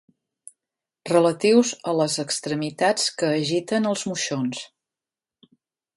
[1.09, 4.67] Relatius a les extremitats que agiten els moixons.